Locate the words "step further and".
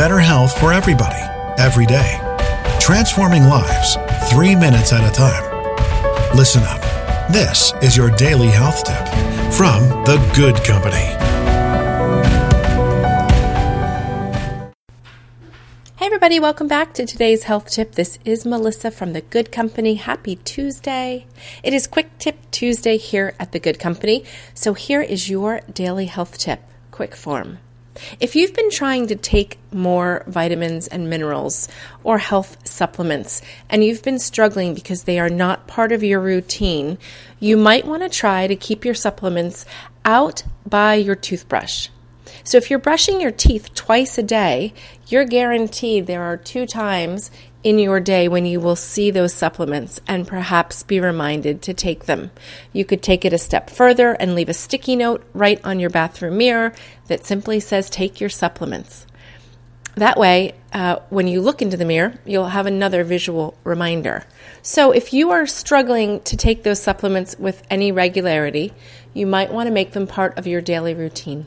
53.38-54.34